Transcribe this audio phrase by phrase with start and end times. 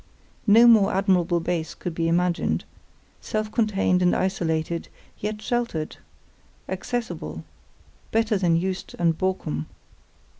[0.47, 2.65] No more admirable base could be imagined;
[3.21, 4.87] self contained and isolated,
[5.19, 5.97] yet sheltered,
[6.67, 9.67] accessible—better than Juist and Borkum.